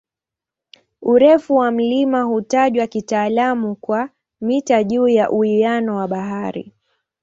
Urefu 1.01 1.55
wa 1.55 1.71
mlima 1.71 2.21
hutajwa 2.21 2.87
kitaalamu 2.87 3.75
kwa 3.75 4.09
"mita 4.41 4.83
juu 4.83 5.07
ya 5.07 5.29
uwiano 5.31 5.95
wa 5.95 6.07
bahari". 6.07 6.73